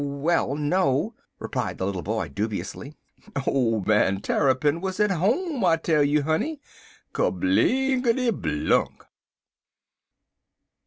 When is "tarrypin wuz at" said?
4.21-5.11